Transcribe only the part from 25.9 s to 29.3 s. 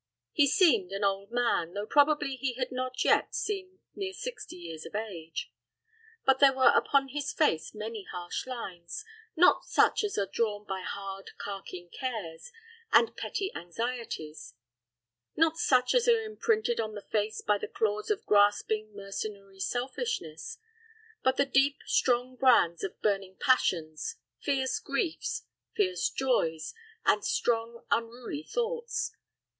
joys, and strong unruly thoughts.